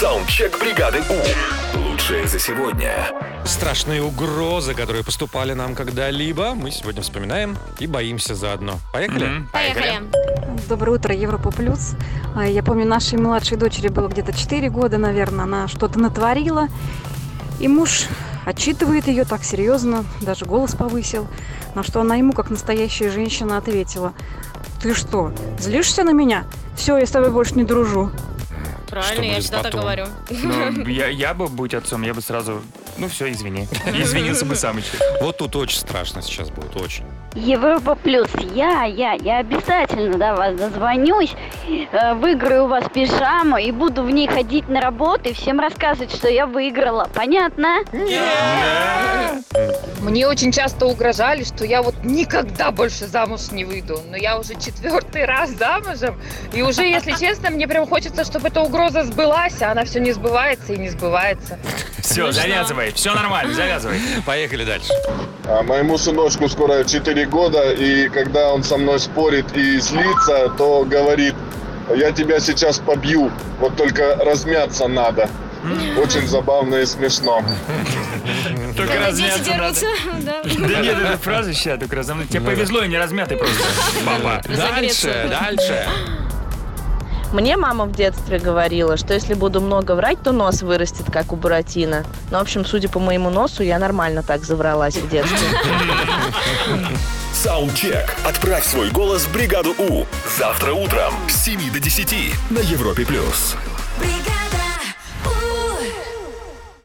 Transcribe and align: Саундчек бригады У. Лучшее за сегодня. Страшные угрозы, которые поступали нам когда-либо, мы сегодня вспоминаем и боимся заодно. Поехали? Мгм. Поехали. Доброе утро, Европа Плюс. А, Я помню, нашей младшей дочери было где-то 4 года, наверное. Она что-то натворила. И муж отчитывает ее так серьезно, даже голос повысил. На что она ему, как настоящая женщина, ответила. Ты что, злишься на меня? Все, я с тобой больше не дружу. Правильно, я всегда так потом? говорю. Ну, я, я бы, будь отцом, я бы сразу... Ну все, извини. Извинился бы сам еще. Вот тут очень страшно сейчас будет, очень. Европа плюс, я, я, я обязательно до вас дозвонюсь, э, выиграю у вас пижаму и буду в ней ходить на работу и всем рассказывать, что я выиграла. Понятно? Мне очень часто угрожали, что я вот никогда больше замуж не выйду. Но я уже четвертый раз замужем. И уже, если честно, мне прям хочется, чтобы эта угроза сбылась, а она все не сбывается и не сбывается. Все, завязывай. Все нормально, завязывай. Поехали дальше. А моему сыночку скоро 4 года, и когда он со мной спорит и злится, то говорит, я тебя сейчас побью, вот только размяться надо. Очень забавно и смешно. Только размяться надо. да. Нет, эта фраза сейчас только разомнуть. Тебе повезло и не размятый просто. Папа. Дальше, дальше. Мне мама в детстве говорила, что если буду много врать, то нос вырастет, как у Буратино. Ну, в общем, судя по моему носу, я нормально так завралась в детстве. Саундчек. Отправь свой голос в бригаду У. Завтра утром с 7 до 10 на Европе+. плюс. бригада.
Саундчек 0.00 0.58
бригады 0.58 1.02
У. 1.10 1.78
Лучшее 1.78 2.26
за 2.26 2.38
сегодня. 2.38 2.90
Страшные 3.44 4.02
угрозы, 4.02 4.72
которые 4.72 5.04
поступали 5.04 5.52
нам 5.52 5.74
когда-либо, 5.74 6.54
мы 6.54 6.70
сегодня 6.70 7.02
вспоминаем 7.02 7.58
и 7.80 7.86
боимся 7.86 8.34
заодно. 8.34 8.78
Поехали? 8.94 9.26
Мгм. 9.26 9.48
Поехали. 9.52 10.00
Доброе 10.70 10.92
утро, 10.92 11.14
Европа 11.14 11.50
Плюс. 11.50 11.92
А, 12.34 12.46
Я 12.46 12.62
помню, 12.62 12.86
нашей 12.86 13.18
младшей 13.18 13.58
дочери 13.58 13.88
было 13.88 14.08
где-то 14.08 14.32
4 14.32 14.70
года, 14.70 14.96
наверное. 14.96 15.44
Она 15.44 15.68
что-то 15.68 15.98
натворила. 15.98 16.68
И 17.58 17.68
муж 17.68 18.06
отчитывает 18.46 19.06
ее 19.06 19.26
так 19.26 19.44
серьезно, 19.44 20.06
даже 20.22 20.46
голос 20.46 20.74
повысил. 20.74 21.28
На 21.74 21.82
что 21.82 22.00
она 22.00 22.14
ему, 22.14 22.32
как 22.32 22.48
настоящая 22.48 23.10
женщина, 23.10 23.58
ответила. 23.58 24.14
Ты 24.80 24.94
что, 24.94 25.30
злишься 25.58 26.04
на 26.04 26.14
меня? 26.14 26.44
Все, 26.74 26.96
я 26.96 27.04
с 27.04 27.10
тобой 27.10 27.30
больше 27.30 27.54
не 27.56 27.64
дружу. 27.64 28.10
Правильно, 28.90 29.24
я 29.24 29.40
всегда 29.40 29.62
так 29.62 29.72
потом? 29.72 29.80
говорю. 29.80 30.06
Ну, 30.30 30.86
я, 30.88 31.08
я 31.08 31.34
бы, 31.34 31.48
будь 31.48 31.74
отцом, 31.74 32.02
я 32.02 32.14
бы 32.14 32.20
сразу... 32.20 32.62
Ну 32.98 33.08
все, 33.08 33.30
извини. 33.30 33.66
Извинился 33.94 34.44
бы 34.44 34.56
сам 34.56 34.78
еще. 34.78 34.98
Вот 35.20 35.38
тут 35.38 35.56
очень 35.56 35.78
страшно 35.78 36.22
сейчас 36.22 36.50
будет, 36.50 36.76
очень. 36.76 37.04
Европа 37.34 37.94
плюс, 37.94 38.28
я, 38.54 38.84
я, 38.84 39.12
я 39.12 39.38
обязательно 39.38 40.18
до 40.18 40.34
вас 40.34 40.56
дозвонюсь, 40.56 41.32
э, 41.68 42.14
выиграю 42.14 42.64
у 42.64 42.68
вас 42.68 42.84
пижаму 42.92 43.56
и 43.56 43.70
буду 43.70 44.02
в 44.02 44.10
ней 44.10 44.26
ходить 44.26 44.68
на 44.68 44.80
работу 44.80 45.30
и 45.30 45.32
всем 45.32 45.60
рассказывать, 45.60 46.12
что 46.12 46.28
я 46.28 46.46
выиграла. 46.46 47.08
Понятно? 47.14 47.78
Мне 50.00 50.26
очень 50.26 50.50
часто 50.50 50.86
угрожали, 50.86 51.44
что 51.44 51.66
я 51.66 51.82
вот 51.82 51.94
никогда 52.02 52.70
больше 52.70 53.06
замуж 53.06 53.50
не 53.52 53.64
выйду. 53.64 54.00
Но 54.08 54.16
я 54.16 54.38
уже 54.38 54.54
четвертый 54.54 55.26
раз 55.26 55.50
замужем. 55.50 56.18
И 56.54 56.62
уже, 56.62 56.82
если 56.82 57.12
честно, 57.20 57.50
мне 57.50 57.68
прям 57.68 57.86
хочется, 57.86 58.24
чтобы 58.24 58.48
эта 58.48 58.62
угроза 58.62 59.04
сбылась, 59.04 59.60
а 59.60 59.72
она 59.72 59.84
все 59.84 60.00
не 60.00 60.12
сбывается 60.12 60.72
и 60.72 60.78
не 60.78 60.88
сбывается. 60.88 61.58
Все, 61.98 62.32
завязывай. 62.32 62.92
Все 62.92 63.14
нормально, 63.14 63.52
завязывай. 63.52 63.98
Поехали 64.24 64.64
дальше. 64.64 64.92
А 65.44 65.62
моему 65.62 65.98
сыночку 65.98 66.48
скоро 66.48 66.82
4 66.84 67.26
года, 67.26 67.72
и 67.72 68.08
когда 68.08 68.52
он 68.52 68.64
со 68.64 68.78
мной 68.78 68.98
спорит 69.00 69.54
и 69.54 69.78
злится, 69.78 70.48
то 70.56 70.84
говорит, 70.84 71.34
я 71.94 72.10
тебя 72.12 72.40
сейчас 72.40 72.78
побью, 72.78 73.30
вот 73.58 73.76
только 73.76 74.16
размяться 74.16 74.88
надо. 74.88 75.28
Очень 75.98 76.26
забавно 76.26 76.76
и 76.76 76.86
смешно. 76.86 77.42
Только 78.76 78.98
размяться 78.98 79.54
надо. 79.56 79.80
да. 80.20 80.42
Нет, 80.80 80.98
эта 80.98 81.18
фраза 81.18 81.52
сейчас 81.52 81.78
только 81.78 81.96
разомнуть. 81.96 82.28
Тебе 82.28 82.40
повезло 82.40 82.82
и 82.82 82.88
не 82.88 82.98
размятый 82.98 83.36
просто. 83.36 83.62
Папа. 84.06 84.42
Дальше, 84.48 85.28
дальше. 85.28 85.86
Мне 87.32 87.56
мама 87.56 87.84
в 87.84 87.92
детстве 87.92 88.38
говорила, 88.38 88.96
что 88.96 89.14
если 89.14 89.34
буду 89.34 89.60
много 89.60 89.94
врать, 89.94 90.20
то 90.20 90.32
нос 90.32 90.62
вырастет, 90.62 91.06
как 91.12 91.32
у 91.32 91.36
Буратино. 91.36 92.04
Ну, 92.30 92.38
в 92.38 92.40
общем, 92.40 92.64
судя 92.64 92.88
по 92.88 92.98
моему 92.98 93.30
носу, 93.30 93.62
я 93.62 93.78
нормально 93.78 94.24
так 94.24 94.44
завралась 94.44 94.96
в 94.96 95.08
детстве. 95.08 95.38
Саундчек. 97.32 98.16
Отправь 98.24 98.64
свой 98.66 98.90
голос 98.90 99.22
в 99.22 99.32
бригаду 99.32 99.74
У. 99.78 100.06
Завтра 100.36 100.72
утром 100.72 101.14
с 101.28 101.44
7 101.44 101.72
до 101.72 101.78
10 101.78 102.34
на 102.50 102.58
Европе+. 102.58 103.06
плюс. 103.06 103.54
бригада. 103.98 104.39